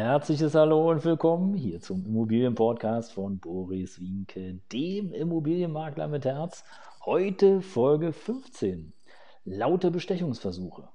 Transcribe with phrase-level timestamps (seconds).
[0.00, 6.64] Herzliches Hallo und willkommen hier zum Immobilienpodcast von Boris Winke, dem Immobilienmakler mit Herz.
[7.04, 8.94] Heute Folge 15.
[9.44, 10.88] Laute Bestechungsversuche.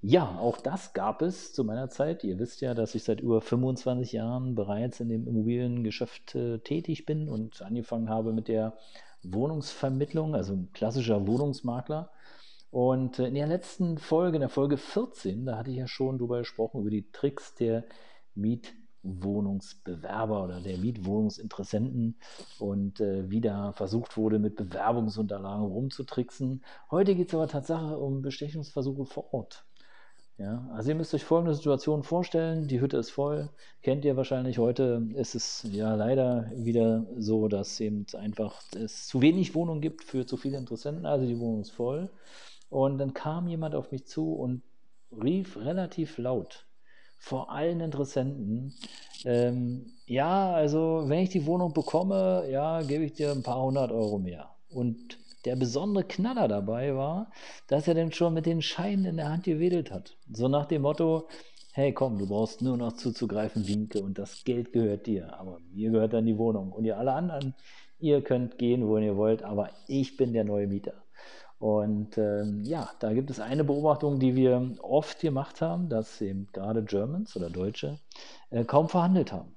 [0.00, 2.24] Ja, auch das gab es zu meiner Zeit.
[2.24, 7.04] Ihr wisst ja, dass ich seit über 25 Jahren bereits in dem Immobiliengeschäft äh, tätig
[7.04, 8.78] bin und angefangen habe mit der
[9.22, 12.10] Wohnungsvermittlung, also klassischer Wohnungsmakler.
[12.70, 16.16] Und äh, in der letzten Folge, in der Folge 14, da hatte ich ja schon
[16.16, 17.84] darüber gesprochen, über die Tricks der
[18.34, 22.16] Mietwohnungsbewerber oder der Mietwohnungsinteressenten
[22.58, 26.64] und äh, wie da versucht wurde, mit Bewerbungsunterlagen rumzutricksen.
[26.90, 29.64] Heute geht es aber tatsächlich um Bestechungsversuche vor Ort.
[30.36, 33.50] Ja, also ihr müsst euch folgende Situation vorstellen, die Hütte ist voll,
[33.82, 39.22] kennt ihr wahrscheinlich heute, ist es ja leider wieder so, dass eben einfach es zu
[39.22, 42.10] wenig Wohnungen gibt für zu viele Interessenten, also die Wohnung ist voll.
[42.68, 44.62] Und dann kam jemand auf mich zu und
[45.12, 46.66] rief relativ laut
[47.24, 48.74] vor allen Interessenten,
[49.24, 53.90] ähm, ja, also wenn ich die Wohnung bekomme, ja, gebe ich dir ein paar hundert
[53.92, 54.50] Euro mehr.
[54.68, 57.30] Und der besondere Knaller dabei war,
[57.66, 60.18] dass er dann schon mit den Scheinen in der Hand gewedelt hat.
[60.30, 61.26] So nach dem Motto,
[61.72, 65.90] hey komm, du brauchst nur noch zuzugreifen, Winke, und das Geld gehört dir, aber mir
[65.90, 66.72] gehört dann die Wohnung.
[66.72, 67.54] Und ihr alle anderen,
[68.00, 71.03] ihr könnt gehen, wohin ihr wollt, aber ich bin der neue Mieter.
[71.58, 76.48] Und ähm, ja, da gibt es eine Beobachtung, die wir oft gemacht haben, dass eben
[76.52, 77.98] gerade Germans oder Deutsche
[78.50, 79.56] äh, kaum verhandelt haben.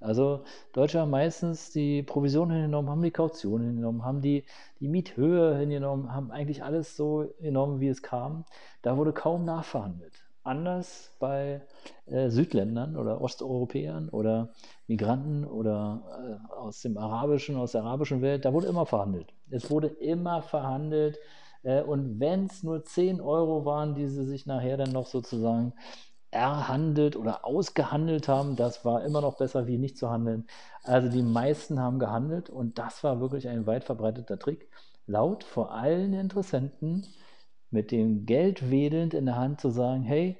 [0.00, 4.44] Also Deutsche haben meistens die Provision hingenommen, haben die Kaution hingenommen, haben die,
[4.78, 8.44] die Miethöhe hingenommen, haben eigentlich alles so genommen, wie es kam.
[8.82, 10.24] Da wurde kaum nachverhandelt.
[10.44, 11.62] Anders bei
[12.10, 14.50] äh, Südländern oder Osteuropäern oder
[14.86, 19.32] Migranten oder äh, aus dem arabischen, aus der arabischen Welt, da wurde immer verhandelt.
[19.50, 21.18] Es wurde immer verhandelt.
[21.62, 25.74] Äh, und wenn es nur 10 Euro waren, die sie sich nachher dann noch sozusagen
[26.30, 30.46] erhandelt oder ausgehandelt haben, das war immer noch besser, wie nicht zu handeln.
[30.82, 34.68] Also die meisten haben gehandelt und das war wirklich ein weit verbreiteter Trick,
[35.06, 37.06] laut vor allen Interessenten
[37.70, 40.38] mit dem Geld wedelnd in der Hand zu sagen, hey,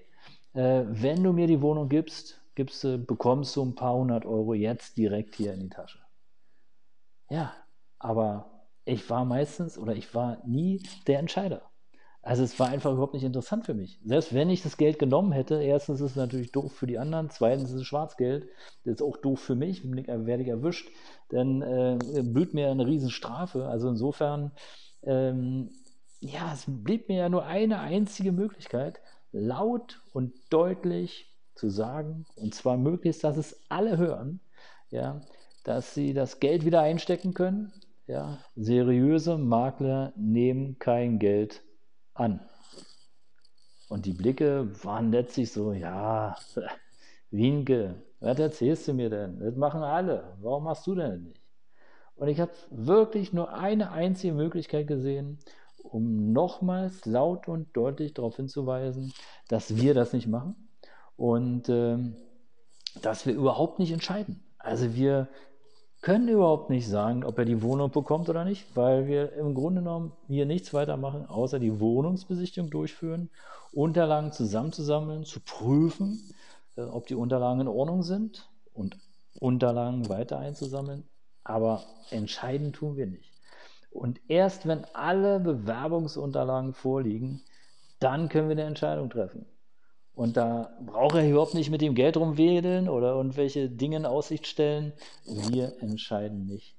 [0.59, 4.55] äh, wenn du mir die Wohnung gibst, gibst du, bekommst du ein paar hundert Euro
[4.55, 6.01] jetzt direkt hier in die Tasche.
[7.31, 7.55] Ja,
[8.01, 8.51] aber
[8.85, 11.63] ich war meistens oder ich war nie der Entscheider.
[12.23, 14.01] Also es war einfach überhaupt nicht interessant für mich.
[14.05, 17.31] Selbst wenn ich das Geld genommen hätte, erstens ist es natürlich doof für die anderen,
[17.31, 18.49] zweitens ist es Schwarzgeld,
[18.85, 20.91] das ist auch doof für mich, werde ich erwischt,
[21.29, 23.67] dann äh, blüht mir eine Riesenstrafe.
[23.69, 24.51] Also insofern,
[25.05, 25.71] ähm,
[26.19, 29.01] ja, es blieb mir ja nur eine einzige Möglichkeit,
[29.33, 34.41] laut und deutlich zu sagen, und zwar möglichst, dass es alle hören,
[34.91, 35.21] ja,
[35.65, 37.73] dass sie das Geld wieder einstecken können.
[38.07, 41.63] Ja, seriöse Makler nehmen kein Geld
[42.15, 42.41] an.
[43.89, 46.37] Und die Blicke waren letztlich so, ja,
[47.31, 49.41] Wienke, was erzählst du mir denn?
[49.41, 50.37] Das machen alle.
[50.41, 51.43] Warum machst du denn nicht?
[52.17, 55.39] Und ich habe wirklich nur eine einzige Möglichkeit gesehen,
[55.83, 59.13] um nochmals laut und deutlich darauf hinzuweisen,
[59.49, 60.69] dass wir das nicht machen
[61.17, 61.99] und äh,
[63.03, 64.43] dass wir überhaupt nicht entscheiden.
[64.59, 65.29] Also wir
[66.01, 69.81] können überhaupt nicht sagen, ob er die Wohnung bekommt oder nicht, weil wir im Grunde
[69.81, 73.31] genommen hier nichts weiter machen, außer die Wohnungsbesichtigung durchführen,
[73.73, 76.23] Unterlagen zusammenzusammeln, zu prüfen,
[76.77, 78.97] äh, ob die Unterlagen in Ordnung sind und
[79.41, 81.05] Unterlagen weiter einzusammeln.
[81.45, 83.38] Aber entscheiden tun wir nicht.
[83.91, 87.43] Und erst wenn alle Bewerbungsunterlagen vorliegen,
[88.01, 89.47] dann können wir eine Entscheidung treffen.
[90.15, 94.47] Und da braucht er überhaupt nicht mit dem Geld rumwedeln oder irgendwelche Dinge in Aussicht
[94.47, 94.93] stellen.
[95.25, 96.77] Wir entscheiden nicht.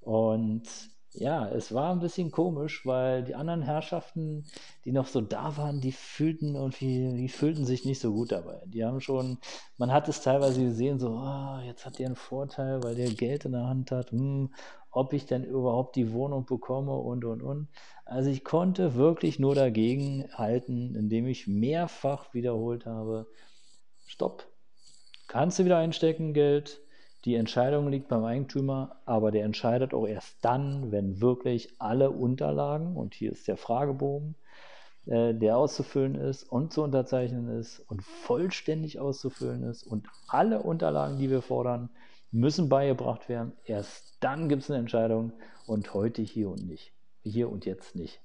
[0.00, 0.68] Und
[1.12, 4.44] ja, es war ein bisschen komisch, weil die anderen Herrschaften,
[4.84, 8.62] die noch so da waren, die fühlten irgendwie, die fühlten sich nicht so gut dabei.
[8.66, 9.38] Die haben schon,
[9.78, 13.44] man hat es teilweise gesehen, so, oh, jetzt hat der einen Vorteil, weil der Geld
[13.44, 14.52] in der Hand hat, hm,
[14.98, 17.68] ob ich denn überhaupt die Wohnung bekomme und und und.
[18.04, 23.28] Also ich konnte wirklich nur dagegen halten, indem ich mehrfach wiederholt habe,
[24.06, 24.48] stopp,
[25.28, 26.80] kannst du wieder einstecken, Geld,
[27.24, 32.96] die Entscheidung liegt beim Eigentümer, aber der entscheidet auch erst dann, wenn wirklich alle Unterlagen,
[32.96, 34.34] und hier ist der Fragebogen,
[35.06, 41.18] äh, der auszufüllen ist und zu unterzeichnen ist und vollständig auszufüllen ist und alle Unterlagen,
[41.18, 41.88] die wir fordern,
[42.30, 43.52] müssen beigebracht werden.
[43.64, 45.32] Erst dann gibt es eine Entscheidung
[45.66, 46.92] und heute hier und nicht.
[47.22, 48.20] Hier und jetzt nicht.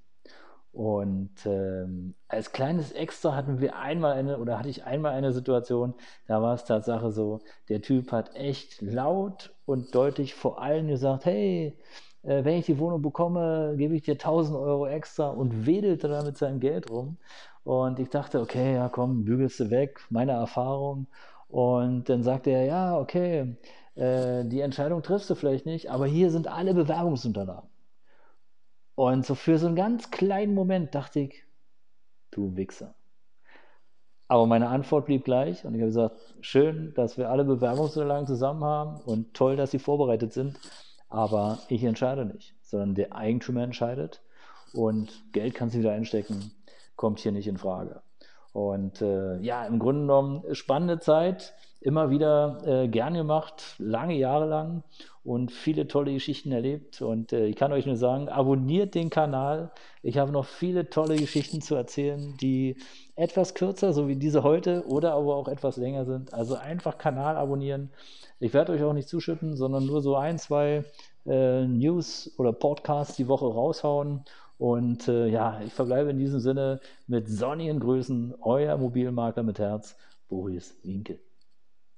[0.74, 5.94] Und ähm, als kleines Extra hatten wir einmal eine, oder hatte ich einmal eine Situation,
[6.28, 11.26] da war es Tatsache so, der Typ hat echt laut und deutlich vor allen gesagt,
[11.26, 11.78] hey,
[12.24, 16.24] äh, wenn ich die Wohnung bekomme, gebe ich dir 1000 Euro extra und wedelte da
[16.24, 17.18] mit seinem Geld rum.
[17.64, 21.08] Und ich dachte, okay, ja komm, bügelst du weg, meine Erfahrung.
[21.54, 23.56] Und dann sagte er, ja, okay,
[23.94, 27.70] äh, die Entscheidung triffst du vielleicht nicht, aber hier sind alle Bewerbungsunterlagen.
[28.96, 31.44] Und so für so einen ganz kleinen Moment dachte ich,
[32.32, 32.96] du Wichser.
[34.28, 38.64] Aber meine Antwort blieb gleich und ich habe gesagt, schön, dass wir alle Bewerbungsunterlagen zusammen
[38.64, 40.60] haben und toll, dass sie vorbereitet sind,
[41.08, 44.24] aber ich entscheide nicht, sondern der Eigentümer entscheidet
[44.74, 46.52] und Geld kannst du wieder einstecken,
[46.96, 48.02] kommt hier nicht in Frage.
[48.54, 54.48] Und äh, ja, im Grunde genommen spannende Zeit, immer wieder äh, gern gemacht, lange Jahre
[54.48, 54.84] lang
[55.24, 57.02] und viele tolle Geschichten erlebt.
[57.02, 59.72] Und äh, ich kann euch nur sagen, abonniert den Kanal.
[60.02, 62.78] Ich habe noch viele tolle Geschichten zu erzählen, die
[63.16, 66.34] etwas kürzer, so wie diese heute, oder aber auch etwas länger sind.
[66.34, 67.90] Also einfach Kanal abonnieren.
[68.40, 70.84] Ich werde euch auch nicht zuschütten, sondern nur so ein, zwei
[71.26, 74.26] äh, News oder Podcasts die Woche raushauen.
[74.64, 79.98] Und äh, ja, ich verbleibe in diesem Sinne mit sonnigen Grüßen, euer Mobilmakler mit Herz,
[80.30, 81.20] Boris Winke.